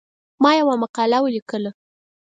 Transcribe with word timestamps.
ما 0.43 0.51
یوه 0.59 0.75
مقاله 0.83 1.17
ولیکله. 1.21 1.71